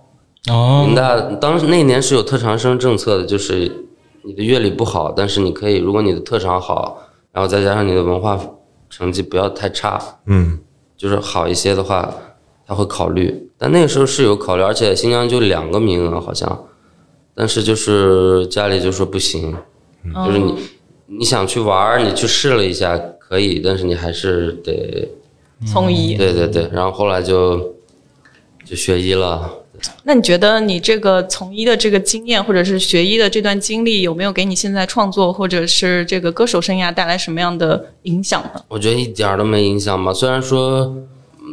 [0.50, 3.86] 哦民，大当时那年是有特长生政策的，就是
[4.22, 6.98] 你的乐理不好，但是你可以，如果你的特长好，
[7.32, 8.38] 然后再加上你的文化
[8.90, 10.58] 成绩不要太差，嗯，
[10.98, 12.12] 就是好一些的话，
[12.66, 13.50] 他会考虑。
[13.56, 16.66] 但那个时候是有考虑，而且新疆就两个名额好像，
[17.34, 19.56] 但是就是家里就说不行，
[20.26, 20.54] 就是你
[21.06, 25.08] 你想去玩儿，你去试了一下可以，但是你还是得
[25.66, 27.73] 从医，对对对，然后后来就
[28.64, 29.50] 就学医了，
[30.04, 38.62] 那你觉得你这个从医的这个经验，或者是学医的这段经历，有没有给你现在创作或者是这个歌手生涯带来什么样的影响呢？
[38.68, 40.14] 我觉得一点都没影响吧。
[40.14, 40.94] 虽然说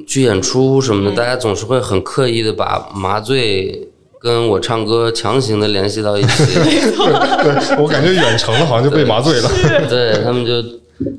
[0.08, 3.90] 去演出什么的，大家总是会很刻意的把麻醉
[4.22, 6.46] 跟我唱歌强行的联系到一起。
[6.56, 9.50] 对， 我感觉远程的好像就被麻醉了。
[9.90, 10.54] 对他们就，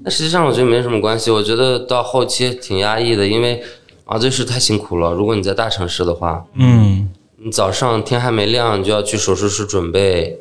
[0.02, 1.30] 那实际上我觉得没什么关系。
[1.30, 3.62] 我觉得到后期挺压抑的，因为。
[4.04, 5.12] 麻醉室太辛苦了。
[5.12, 10.38] 如果你在大城市的话，嗯，你早上天还没亮，你就要去手术室准备，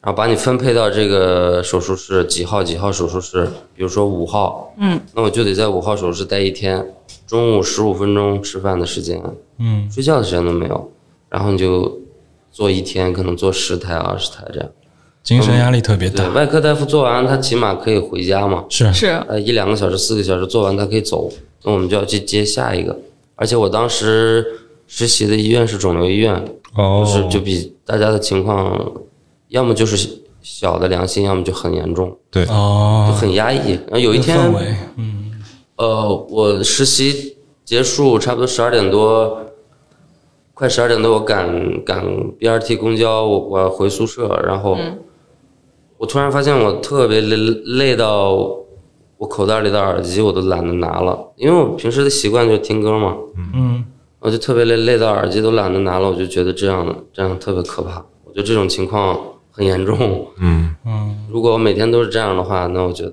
[0.00, 6.94] 然后把你分配到这个手术室几号几号手术室，比如说五号，嗯，那我就得在五号手术室待一天，
[7.26, 9.22] 中午十五分钟吃饭的时间，
[9.58, 10.90] 嗯，睡觉的时间都没有，
[11.28, 12.00] 然后你就
[12.50, 14.68] 做一天，可能做十台二十台这样，
[15.22, 16.28] 精神压力特别大。
[16.30, 18.92] 外科大夫做完，他起码可以回家嘛，是。
[18.92, 21.30] 是，呃，一两个小时、四个小时做完，他可以走，
[21.64, 22.98] 那我们就要去接下一个。
[23.36, 24.44] 而且我当时
[24.86, 26.44] 实习的医院是肿瘤医院，
[26.76, 28.92] 就是就比大家的情况，
[29.48, 33.72] 要么就是小的良性，要么就很严重，对，哦，就很压抑。
[33.86, 34.38] 然后有一天，
[34.96, 35.32] 嗯，
[35.76, 39.46] 呃，我实习结束差不多十二点多，
[40.52, 42.04] 快十二点多，我赶赶
[42.38, 44.76] BRT 公交，我我要回宿舍，然后
[46.02, 48.58] 我突然发现我特别累，累到。
[49.18, 53.14] 我口袋里的耳机我都懒得拿了，因为我平时的习惯就是听歌嘛。
[53.54, 53.84] 嗯，
[54.18, 58.04] 我就特别累，累到耳机都懒得拿了，我就觉得这样这样特别可怕。
[58.24, 59.16] 我觉得这种情况
[59.52, 60.26] 很严重。
[60.38, 63.12] 嗯嗯，如果我每天都是这样的话，那我觉得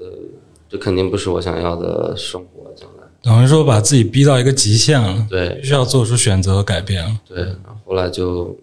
[0.67, 2.73] 这肯定不是我想要的生活。
[2.75, 7.12] 将来等于说把自己逼到一个极限了，对，必须要做出选择和改变了。
[7.28, 7.45] 对，
[7.86, 8.58] 后来就，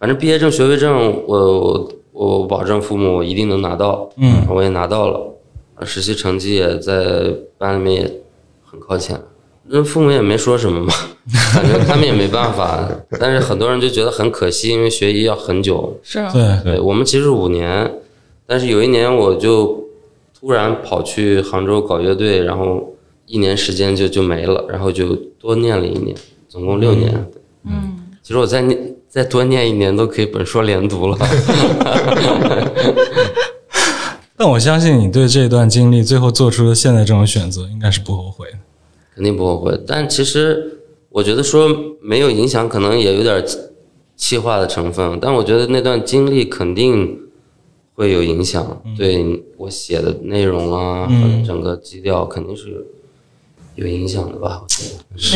[0.00, 4.08] 反正毕业证、学位证，我我保证父母一定能拿到。
[4.16, 5.34] 嗯，我也拿到了。
[5.84, 8.20] 实习成绩也在班里面也
[8.64, 9.20] 很靠前，
[9.64, 10.94] 那父母也没说什么嘛，
[11.52, 12.88] 反正他们也没办法。
[13.20, 15.98] 但是很多人就觉得很可惜，因为学医要很久。
[16.02, 17.92] 是啊，对对，我们其实五年，
[18.46, 19.84] 但是有一年我就
[20.40, 22.94] 突然跑去杭州搞乐队，然后
[23.26, 26.16] 一年时间就就没了，然后就多念了一年，
[26.48, 27.12] 总共六年。
[27.64, 31.16] 嗯，其实我在念再多念一年都可以本硕连读了。
[34.36, 38.58] 但我相信你对这段经历最后做出的现在这种选择，应该是不后悔的。
[39.14, 39.80] 肯定不后悔。
[39.86, 41.66] 但其实我觉得说
[42.02, 43.42] 没有影响，可能也有点
[44.16, 45.18] 气化的成分。
[45.18, 47.18] 但我觉得那段经历肯定
[47.94, 52.86] 会有影响，对我写的内容啊，和整个基调肯定是
[53.76, 54.62] 有影响的吧？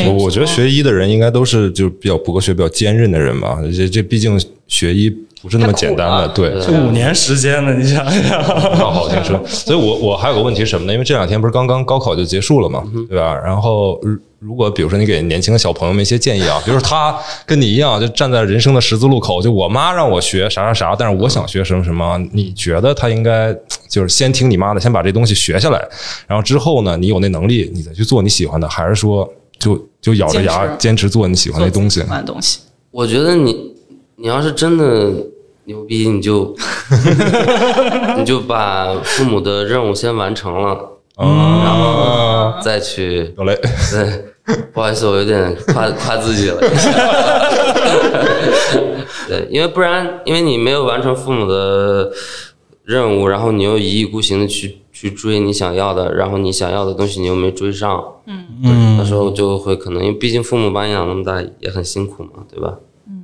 [0.07, 3.59] 我我觉得学医的人应该都是就是比较博学、比较坚韧的人吧。
[3.75, 5.11] 这这毕竟学医。
[5.43, 9.43] 不是那么简单的，对，这五年时间呢，你想想，好好听说。
[9.47, 10.93] 所以，我我还有个问题是什么呢？
[10.93, 13.35] 因为这两天不是刚刚高考就结束了嘛，对吧？
[13.43, 13.99] 然后，
[14.41, 23.55] 如果比如说你给年轻的小朋友们一些建议啊， 比如说他跟你一样，就站在人生的十字路口，就我妈让我学啥啥啥，但是我想学什么什么，你觉得他应该
[23.89, 25.79] 就是先听你妈的，先把这东西学下来，
[26.27, 32.01] 然后之后呢，你有那能力，你再去做你喜欢的，还是说就就咬着牙坚持做你喜欢的东西？
[32.01, 33.71] 喜欢的东西，我觉得你。
[34.23, 35.11] 你要是真的
[35.65, 36.55] 牛逼，你就
[38.19, 40.77] 你就把父母的任务先完成了，
[41.27, 43.33] 然后再去。
[43.37, 43.59] 好嘞，
[43.91, 46.59] 对， 不好意思，我有点夸夸自己了。
[49.29, 52.11] 对，因为不然，因为你没有完成父母的
[52.85, 62.75] 任务，然后你又一意孤行的去去追你想要的，然后你想要的东西你又没追上，嗯嗯，那时候就会可能，因为毕竟父母把你养那么大也很辛苦嘛，对吧？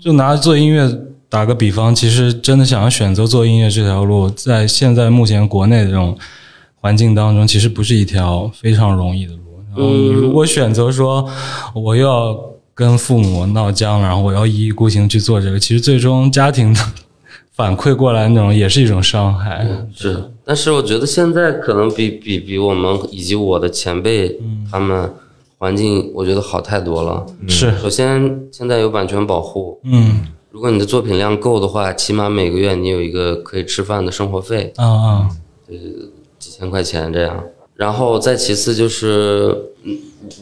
[0.01, 0.89] 就拿做音乐
[1.29, 6.17] 打个比方，其实真的想要选择做音乐这条路，在现在目前国内的这种
[6.87, 9.41] 环境当中，其实不是一条非常容易的路。
[9.69, 11.29] 然后，如果选择说
[11.75, 12.39] 我又要
[12.73, 16.81] 跟父母闹僵了，然后我要一意孤行去做这个，其实最终家庭的
[17.57, 19.67] 反馈过来那种也是一种伤害。
[19.93, 24.39] 是，但是我觉得现在可能比比比我们以及我的前辈
[24.71, 25.11] 他们。
[25.59, 27.25] 环境我觉得好太多了。
[27.49, 29.81] 是，首先现在有版权保护。
[29.85, 30.21] 嗯，
[30.51, 34.71] 如果你的作品量够的话，起码每个月你有一个可以吃饭的生活费。
[34.77, 35.29] 啊啊，
[35.69, 35.75] 呃，
[36.47, 37.45] 几千块钱这样。
[37.75, 39.55] 然后再其次就是，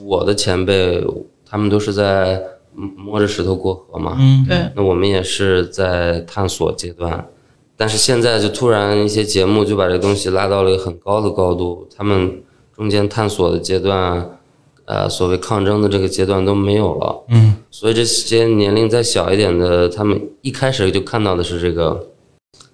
[0.05, 1.03] 我的前辈
[1.49, 2.41] 他们都是在
[2.75, 4.17] 摸着石头过河嘛。
[4.19, 4.71] 嗯，对。
[4.77, 7.27] 那我们也是在探索阶段，
[7.77, 12.43] 但是现在就突然一些节目就把这东西拉到了一个很高的高度，他们
[12.77, 14.31] 中间探索的阶段。
[14.87, 22.09] 呃，所谓抗争的这个阶段都没有了，嗯，所以这些年龄再小一点的，他们一开始就看到的是这个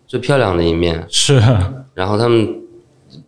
[0.09, 1.41] 最漂亮的一面，是，
[1.95, 2.60] 然后他们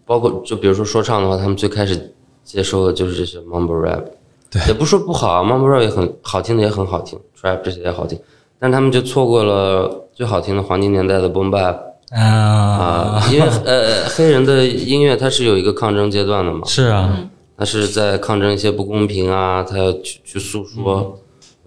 [0.05, 4.03] 包括就比如说说唱的话，他们最开始接收的就是这些 mumble rap，
[4.51, 8.19] 对，也不说不好啊，Mumble Rap 也很好听的，也很好听，Trap 这些也好听，
[8.59, 11.77] 但他们就错过了最好听的黄金年代的 Boom Bap
[12.11, 12.21] 啊。
[12.21, 21.19] 啊，因为呃，黑人的音乐它是有一个抗争阶段的嘛，是啊，他是在抗争一些不公平啊，他要去去诉说。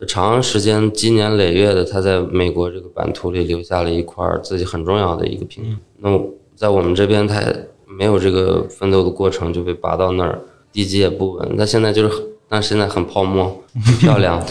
[0.06, 5.80] 长时间积年累月的，他在美国这个版图里留下了一块自己很重要的一个屏。
[6.00, 6.22] 那么
[6.54, 7.42] 在我们这边，他
[7.88, 10.40] 没有这个奋斗的过程，就被拔到那儿，
[10.72, 11.52] 地基也不稳。
[11.56, 12.16] 那现在就是，
[12.50, 14.44] 但现在很泡沫， 很漂亮，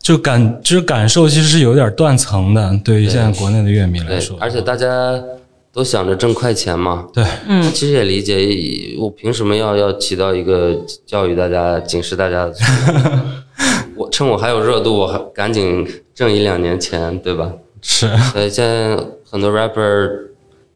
[0.00, 2.78] 就感就是感受其实是有点断层的。
[2.84, 5.22] 对于现在国内的乐迷来说，而且大家
[5.72, 7.06] 都想着挣快钱嘛。
[7.12, 12.54] 对，嗯，其实也理解，我凭什么要要起到一个教育大家、警示大家的？
[13.96, 17.52] 我 趁我还有热度，我还赶紧挣一两年钱，对吧？
[17.80, 18.08] 是。
[18.32, 18.96] 所以现在
[19.30, 20.10] 很多 rapper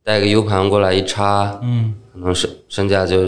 [0.07, 3.27] 带个 U 盘过来一插，嗯，可能身身价就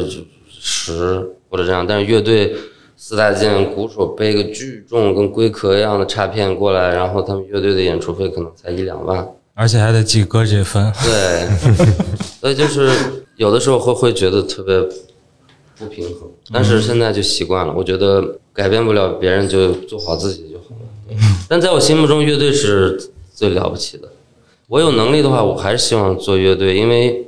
[0.48, 1.18] 十
[1.50, 1.84] 或者这样。
[1.84, 2.54] 但是乐队
[2.96, 10.92] 四大件，鼓手背个巨重跟龟壳一样的插片过来，然后他们乐队的演出费可能才一两万，而且还得记歌这分。
[11.02, 11.48] 对，
[12.40, 12.88] 所以就是
[13.34, 14.80] 有的时候会会觉得特别
[15.76, 17.74] 不平衡，但是现在就习惯了。
[17.76, 18.38] 我觉得。
[18.58, 21.16] 改变不了别人，就做好自己就好了。
[21.48, 23.00] 但在我心目中，乐队是
[23.32, 24.08] 最了不起的。
[24.68, 27.26] 我有能力的话，我还是希望做乐队，因为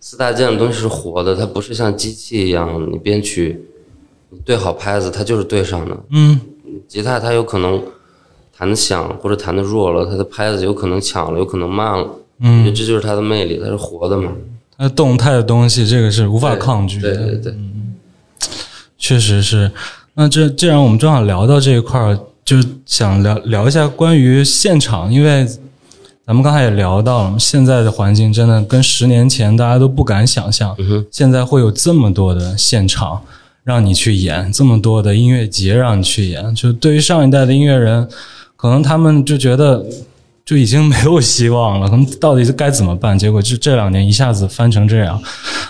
[0.00, 3.66] 四大件的东西是活的，它不是像机器一样，你编曲，
[4.30, 5.96] 你对好拍子，它就是对上的。
[6.10, 6.40] 嗯，
[6.88, 7.80] 吉他它有可能
[8.56, 12.08] 弹的响或者弹的弱了，它的拍子有可能抢了，有可能慢了。
[12.40, 14.32] 嗯，这就是它的魅力，它是活的嘛。
[14.76, 17.14] 它动态的东西，这个是无法抗拒的。
[17.14, 17.54] 对对对，
[18.98, 19.70] 确实是。
[20.14, 25.46] 那这既然我们正好聊到这一块儿，就想聊聊一下关于现场，因为
[26.30, 30.76] 咱们刚才也聊到了，现在的环境真的跟十年前大家都不敢想象，
[31.10, 33.20] 现在会有这么多的现场
[33.64, 38.08] 让你去演，这么多的音乐节让你去演，就对于上一代的音乐人，
[38.54, 39.84] 可能他们就觉得。
[40.42, 43.16] 就已经没有希望了，可能到底该怎么办？
[43.16, 45.22] 结果就这两年一下子翻成这样。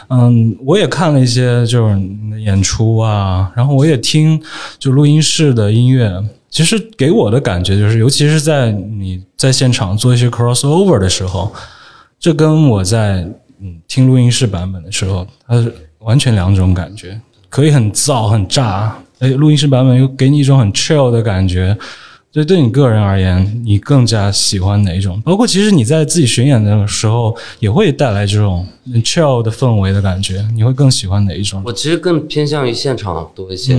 [0.08, 2.00] 嗯，我也看了一些就是
[2.42, 4.40] 演出啊，然后我也听
[4.78, 6.10] 就录音室的音乐。
[6.50, 11.52] 其实给我的感觉就是，尤其是在你在现场做一些 crossover 的时候，
[12.18, 13.26] 这跟我在
[13.60, 17.18] 嗯听录音室版本的时候，它是完全两种感觉。
[17.48, 21.76] 可以很燥很炸，哎，录音室版本又给你一种很 chill 的感觉。
[22.32, 25.20] 所以对你个人而言，你更加喜欢哪一种？
[25.22, 28.64] 包括其实你在自己巡演的时候，也会带来这种
[29.02, 30.46] chill 的氛围的感觉。
[30.54, 31.60] 你会更喜欢哪一种？
[31.64, 33.74] 我其实更偏向于现场多一些。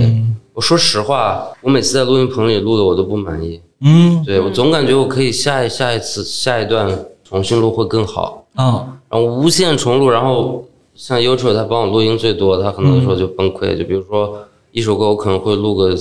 [0.54, 3.60] 我说实话，我每次在录音棚里录的我都不满意。
[3.80, 8.44] 嗯，对我总感觉我可以下一下一次下一段重新录会更好。
[8.54, 13.76] 啊，然后无限重录，然后像 o 他帮我录音最多，他很多时候就崩溃。
[13.76, 14.38] 就比如说
[14.70, 15.96] 一首歌，我可能会录个。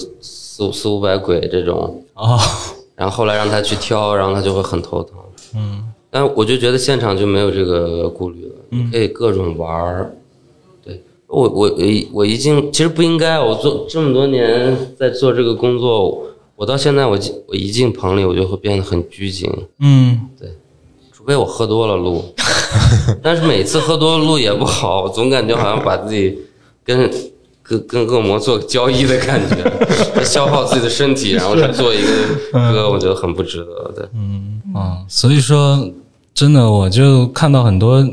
[0.54, 2.38] 四四五百轨这种啊，
[2.96, 5.18] 然后后来让他去挑，然后他就会很头疼。
[5.56, 10.14] 嗯，但我就觉得现场就没有这个顾虑了，你可以各种玩儿。
[11.32, 11.72] 对我我
[12.12, 16.24] 我一进其实不应该，我做这么多年在做这个工作，
[16.56, 17.18] 我到现在我
[17.48, 19.50] 我一进棚里我就会变得很拘谨。
[19.80, 20.50] 嗯，对，
[21.12, 22.24] 除非我喝多了录，
[23.24, 26.38] 但是每次喝多了录也不好，我总感觉好像把自己
[26.84, 27.10] 跟。
[27.64, 32.12] 跟跟恶魔做交易的感觉，消耗自己的身体，然后去做一个
[32.74, 33.94] 歌，我觉得很不值得。
[33.96, 35.90] 对，嗯啊，所以说
[36.34, 38.06] 真的，我就看到很多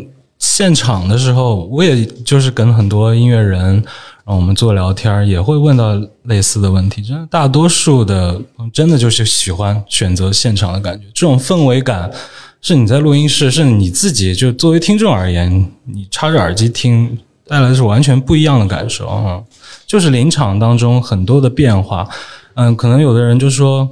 [0.58, 5.94] 现场的时候，我也就是跟很多音乐人，然后我们做聊天，也会问到
[6.24, 7.00] 类似的问题。
[7.00, 8.42] 真的，大多数的
[8.72, 12.10] 真的就是喜欢选择现场的感觉，这种氛围感
[12.60, 17.16] 是你在录音室，是你自己就作为听众而言，你插着耳机听。
[17.46, 19.40] 带来的是完全不一样的感受啊！
[19.86, 22.06] 就是临场当中很多的变化，
[22.56, 23.88] 嗯，可能有的人就说，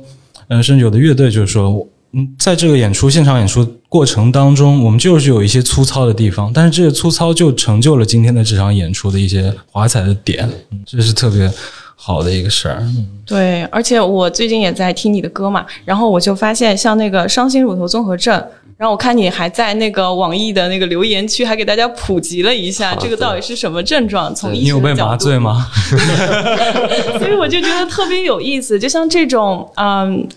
[0.48, 10.49] 嗯，甚至有的乐队就是说，嗯，在这个演出现场演出过程当中，我们就是有一些粗糙的地方，但是这个粗糙就成就了今天的这场演出的一些华彩的点，
[10.87, 11.51] 这是特别
[11.95, 12.83] 好的一个事儿。
[13.27, 18.42] 对，而且我最近也在听你的歌嘛，然后我就发现，像那个伤心乳头综合症。
[18.79, 24.35] 然后我看你还在那个网易的那个留言区，还给大家普及了一下这个到底是什么症状。
[24.35, 25.66] 从医你有被麻醉吗？
[27.18, 28.78] 所以我就觉得特别有意思。
[28.78, 30.28] 就像这种嗯，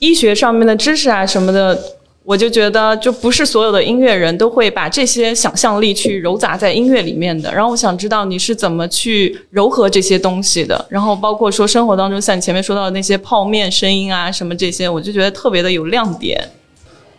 [0.00, 1.78] 医学上面的知识啊什么的，
[2.24, 7.52] 我就觉得就不是所有的音乐人都会把这些想象力去揉杂在音乐里面的。
[7.52, 10.84] 然后我想知道你是怎么去柔合这些东西的。
[10.90, 16.50] 然后包括说生活当中像你前面说到的那些泡面声音啊什么这些，我就觉得特别的有亮点。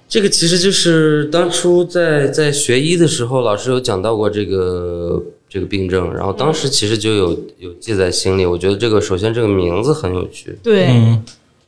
[0.10, 8.46] 这个其实就是当初在在学医的时候，老师有讲到过这个这个病症，然后当时其实就有有记在心里。
[8.46, 10.90] 我觉得这个首先这个名字很有趣，对，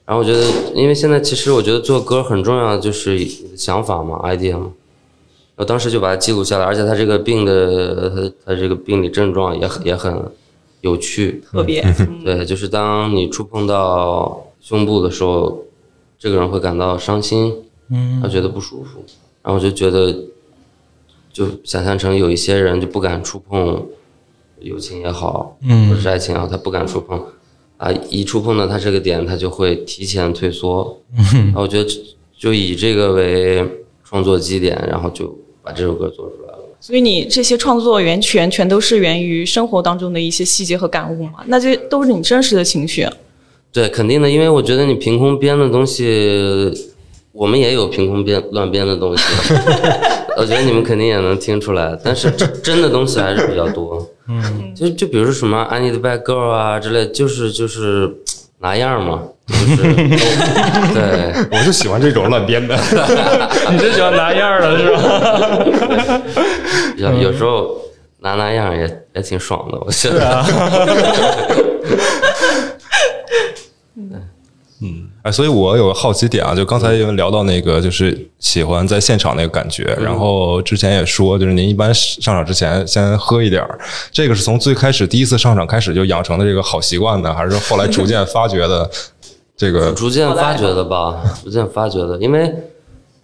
[0.06, 0.44] 然后我觉得，
[0.74, 3.20] 因为现在其实我觉得做歌很重要的就是
[3.56, 4.72] 想法嘛，idea 嘛。
[5.56, 10.32] 我当时就把它记录下来，而且他这个病的他他这个病理症状也很也很
[10.82, 11.84] 有趣，特别
[12.24, 15.64] 对，就是当你触碰到胸部的时候，
[16.18, 17.54] 这个人会感到伤心，
[17.90, 19.04] 嗯，他觉得不舒服，
[19.42, 20.16] 然后我就觉得。
[21.34, 23.84] 就想象成有一些人就不敢触碰
[24.60, 27.20] 友情也好，嗯，或者是爱情也好，他不敢触碰，
[27.84, 30.98] 啊，一触碰到他这个点，他就会提前退缩。
[31.36, 31.90] 嗯，我觉得
[32.40, 33.62] 就以这个为
[34.06, 36.60] 创作基点，然后就把这首歌做出来了。
[36.80, 41.44] 所以你这些创作源泉全都是源于生活当中的一些细节和感悟嘛？
[41.48, 43.06] 那这都是你真实的情绪。
[43.74, 46.72] 对，肯定的，因为我觉得你凭空编的东西，
[47.34, 49.24] 我们也有凭空编乱编的东西。
[50.38, 54.08] 我觉得你们肯定也能听出来，但是真 的东西还是比较多。
[54.28, 58.10] 嗯，就就比如说什么 I need bad girl 啊之类，就是就是
[58.60, 59.94] 拿样嘛，就是
[60.94, 62.76] 对，我就喜欢这种乱编的。
[63.72, 66.22] 你就喜欢拿样的是吧？
[66.98, 67.78] 有有时候
[68.20, 70.46] 拿拿样也也挺爽的，我觉得。
[73.96, 74.10] 嗯，
[75.22, 83.80] 哎，所以我有个好奇点啊，就刚才因为聊到那个，就是喜欢在现场那个感觉，然后之前也说，就是您一般上场之前先喝一点儿，
[84.12, 88.90] 这个是从最开始第一次上场开始就养成的这个好习惯呢，还是后来逐渐发掘的？
[89.56, 92.52] 这个逐渐发掘的吧， 逐渐发掘的，因为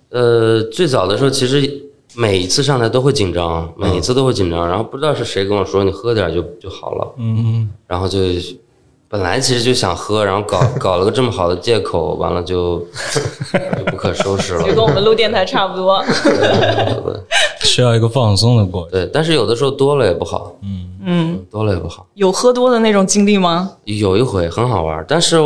[0.09, 1.69] 呃，最早的时候其实
[2.15, 8.19] 每一次上台都会紧张，每一次都会紧张，然后不知道是谁跟我说你喝点就就好了，嗯，然后就。
[9.09, 12.77] 本来其实就想喝，然后搞 搞了个这么好的借口，完了就
[13.75, 14.61] 就不可收拾了。
[14.61, 16.03] 就跟我们录电台差不多。
[17.61, 18.91] 需要一个放松的过程。
[18.91, 20.55] 对，但是有的时候多了也不好。
[20.61, 22.05] 嗯嗯，多了也不好。
[22.13, 23.71] 有喝多的那种经历吗？
[23.85, 25.37] 有一回很好玩，但是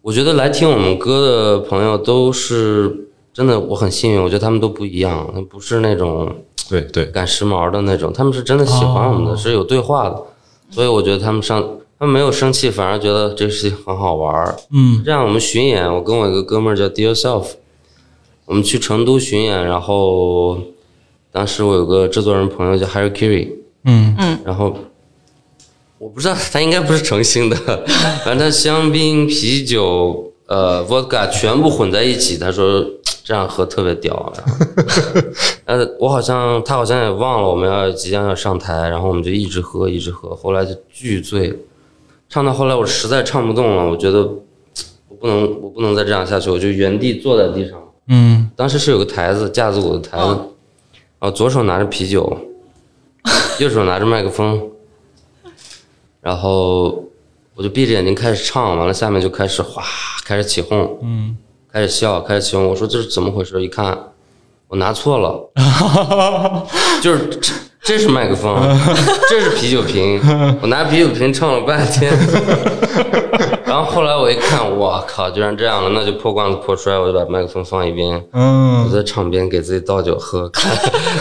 [0.00, 4.22] 我觉得来听我们歌的朋友都是真的，我很幸运。
[4.22, 6.32] 我觉得他们都不一样，不是那种
[6.68, 10.22] 对对赶时髦的那种，他们是真的喜欢我们的，是有对话的。
[10.70, 11.64] 所以我觉得他们上。
[11.98, 14.54] 他没有生气，反而觉得这事情很好玩儿。
[14.70, 17.52] 嗯，这样我们巡演，我跟我一个哥们儿叫 Dear Self，
[18.44, 20.58] 我们去成都巡演，然后
[21.32, 23.50] 当时我有个制作人朋友叫 Harry Kiri，
[23.84, 24.76] 嗯嗯，然后
[25.98, 27.56] 我不知道他应该不是诚心的，
[28.22, 32.84] 反正他香槟、啤酒、呃 Vodka 全部混在一起，他说
[33.24, 34.30] 这样喝特别屌。
[35.64, 41.58] 呃，我好像他好像也忘了我们要即将要上台，然后我们就一直喝一直喝，后来就巨醉。
[42.28, 44.22] 唱到后来，我实在唱不动了，我觉得
[45.08, 47.78] 我不能，我不能再这样下去，我就原地坐在地上。
[48.08, 50.24] 嗯，当时是有个台子，架子鼓的台子，
[51.18, 52.36] 然后左手拿着啤酒，
[53.58, 54.70] 右手拿着麦克风，
[56.20, 57.04] 然后
[57.54, 59.82] 我就闭着眼睛开始唱，完了下面就开始哗，
[60.24, 61.36] 开始起哄，嗯，
[61.72, 62.66] 开始笑，开始起哄。
[62.66, 63.60] 我说这是怎么回事？
[63.62, 63.98] 一看，
[64.68, 65.50] 我拿错了，
[67.02, 67.40] 就是
[67.86, 67.96] 这。
[67.98, 68.54] 是麦克风，
[69.28, 70.20] 这是啤酒瓶，
[70.60, 72.12] 我拿啤酒瓶唱了半天，
[73.64, 80.70] 然后后来我一看，我靠，居然这样了，那就破罐子破摔，我就把麦克风放一边，我在场边给自己倒酒喝，看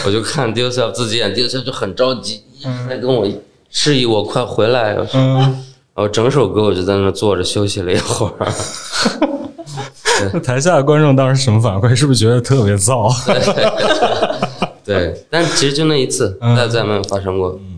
[0.05, 2.41] 我就看 d i s 自己演 d i s 就很着急，
[2.89, 3.25] 在跟我
[3.69, 5.07] 示意我快回来，然
[5.95, 8.51] 后整首歌我就在那坐着休息了一会儿。
[10.43, 11.95] 台下的观众当时什么反馈？
[11.95, 13.09] 是不是觉得特别燥？
[14.85, 17.59] 对，但其实就那一次，再再没有发生过。
[17.61, 17.71] 嗯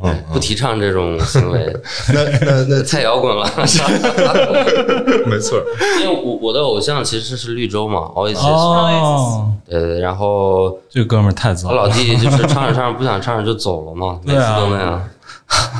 [0.00, 1.76] 嗯，不提倡这种行为。
[2.14, 3.44] 那那那 太摇滚了。
[5.26, 5.60] 没错，
[6.00, 8.46] 因为我我的偶像其实是绿洲嘛，Oasis。
[8.46, 9.52] 哦。
[9.68, 11.70] 对对，然后这哥们儿太早。
[11.70, 15.08] 我老弟就是唱着唱着不想唱着就走了嘛，每次都那样。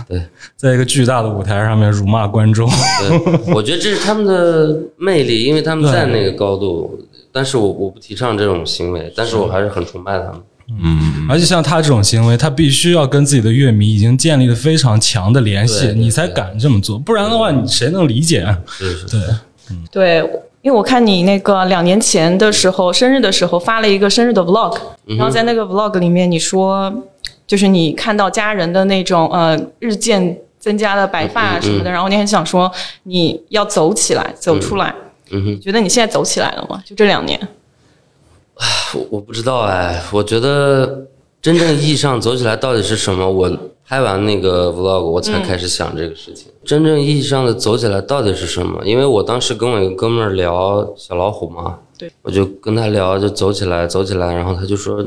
[0.08, 0.20] 对，
[0.56, 2.68] 在一个巨大的舞台上面辱骂观众。
[2.68, 6.98] 对，我觉得这是他们的魅力，因为他们在那个高度。
[7.30, 10.40] 但是我我不提倡这种行为，但是我还是很崇拜他们。
[10.70, 18.46] 嗯，而且像他这种行为，他必须要跟自己的乐迷已经建立了非常强的联系，你才敢这么做，不然的话，你谁能理解？
[18.66, 19.20] 是是，对，
[19.70, 20.18] 嗯，对，
[20.60, 26.92] 因为我看你那个两年前的时候，生日的时候发了一个生日的 vlog，然后在那个 vlog 里面，你说
[27.46, 32.70] 就是你看到家人的那种呃日渐增加的白发什么的，然后你很想说
[33.04, 34.94] 你要走起来，走出来。
[35.30, 36.82] 嗯哼，觉得你现在走起来了吗？
[36.84, 37.40] 就这两年。
[38.94, 41.06] 我我不知道哎，我觉得
[41.40, 43.30] 真正意义上走起来到底是什么？
[43.30, 43.50] 我
[43.86, 46.48] 拍完那个 vlog，我才开始想这个事情。
[46.64, 48.82] 真正意义上的走起来到底是什么？
[48.84, 54.34] 因为我当时跟我一个哥们儿聊小老虎嘛，对，我就跟他聊，就走起来，走起来。
[54.34, 55.02] 然后他就说，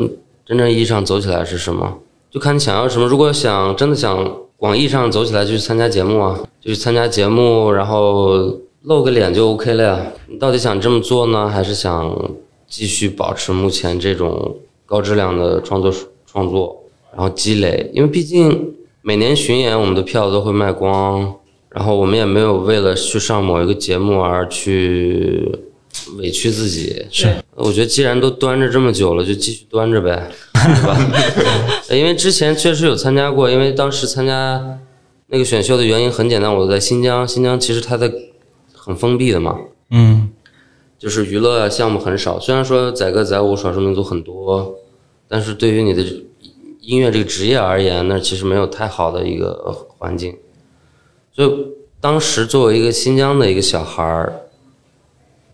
[0.45, 1.99] 真正意义上走起来是什么？
[2.31, 3.05] 就看你想要什么。
[3.07, 8.51] 如果想真的想广义上走起来，就去参加节目啊，就去参加节目，然后
[8.83, 9.99] 露个脸就 OK 了呀。
[10.27, 12.09] 你到底想这么做呢，还是想
[12.71, 14.55] 继续保持目前这种
[14.87, 15.93] 高质量的创作
[16.25, 17.91] 创作，然后积累？
[17.93, 21.35] 因为毕竟每年巡演，我们的票都会卖光，
[21.69, 25.59] 然后我们也没有为了去上某一个节目而去。
[26.17, 30.97] 委屈自己是，我觉得既然都端着这么久了，就继续端着呗， 对吧？
[31.91, 34.79] 因为之前确实有参加过，因为当时参加
[35.27, 38.09] 那个选秀的原因很简单，我在新疆，新疆其实它的
[38.73, 39.59] 很封闭的嘛，
[39.89, 40.30] 嗯，
[41.01, 42.39] 就是娱乐项目很少。
[42.39, 44.75] 虽然说载歌载舞、少数民族很多，
[45.27, 46.03] 但是对于你的
[46.81, 50.37] 音乐这个职业而言，那其实没有太好的一个环境。
[51.33, 51.51] 所以
[51.99, 54.37] 当时作为一个新疆的一个小孩儿。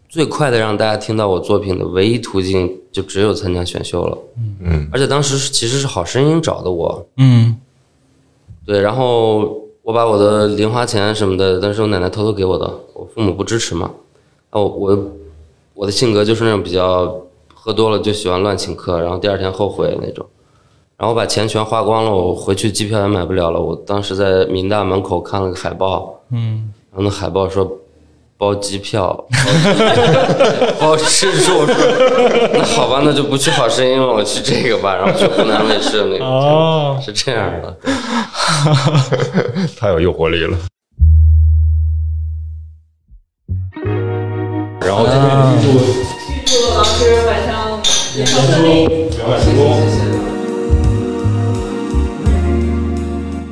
[0.09, 4.17] 最快的让大家听到我作品的唯一途径，就只有参加选秀了。
[4.63, 7.05] 嗯，而且当时其实是好声音找的我。
[7.17, 7.57] 嗯，
[8.65, 13.91] 对，然后我把我的零花钱什么的，但是我奶奶偷偷给我的，我父母不支持嘛。
[14.51, 14.97] 哦，我
[15.77, 17.15] 我的性格就是那种比较
[17.53, 20.25] 喝多了就喜欢乱请客，然后第二天后悔那种。
[20.97, 23.61] 然后把钱全花光了，我回去机票也买不了了。
[23.61, 27.71] 我当时在民大门口看了个海报，嗯，然后那海报说。
[28.39, 29.25] 包机票，
[30.79, 31.65] 包吃住，
[32.53, 37.75] 那 好吧，那就不去好声音了，我去这个吧，然后去湖南卫视那个，是这样的，
[39.75, 40.55] 太有诱惑力了。
[44.87, 45.67] 然后今天预祝
[46.31, 47.77] 预祝老师晚上
[48.15, 50.36] 演唱顺利，圆满成功。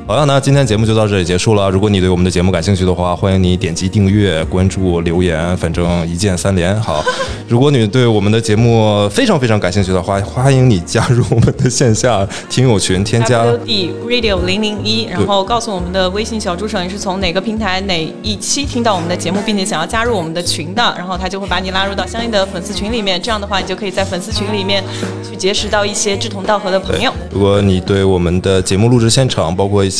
[0.08, 1.68] 好了，那今天节目就到这里结束了。
[1.68, 6.80] 如果你对我们的节目感兴趣的话，欢迎你点击订阅、关注、留言，反正一键三连。
[6.80, 7.04] 好，
[7.48, 23.20] 如果你对我们的节目非常非常感兴趣的话，欢迎你加入我们的线下听友群，添加 d Radio 零零一，然后告诉我们的微信小助手你是从哪个平台哪一期听到我们的节目，并且想要加入我们的群的，然后他就会把你拉入到相应的粉丝群里面。
[23.20, 24.84] 这样的话，你就可以在粉丝群里面
[25.28, 27.12] 去结识到一些志同道合的朋友。
[27.32, 29.95] 如果你对我们的节目录制现场，包括一些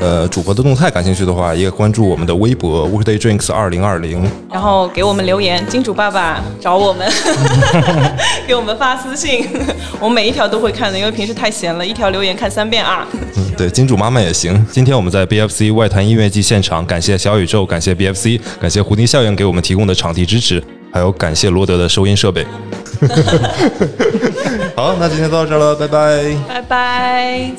[0.00, 4.22] 呃主播的动态感兴趣的话，也关注我们的微博 Workday Drinks 二零二零，
[4.52, 7.10] 然后给我们留言，金主爸爸找我们，
[8.46, 9.46] 给我们发私信，
[9.98, 13.06] 我们每一条都会看的，因为平时太闲了，一条留言看三遍啊。
[13.12, 14.64] 嗯，对，金主妈妈也行。
[14.70, 20.62] 今天我们在 BFC 外滩音乐季现场，感谢小宇宙，感谢 BFC，感谢蝴蝶效应给我们提供的场地支持，
[20.92, 22.46] 还有感谢罗德的收音设备。
[24.76, 27.52] 好，那今天到这了，拜拜，拜拜。